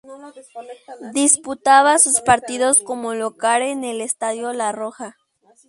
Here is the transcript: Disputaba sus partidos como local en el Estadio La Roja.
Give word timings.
Disputaba 1.13 1.99
sus 1.99 2.21
partidos 2.21 2.79
como 2.81 3.13
local 3.13 3.61
en 3.61 3.83
el 3.83 4.01
Estadio 4.01 4.51
La 4.51 4.71
Roja. 4.71 5.15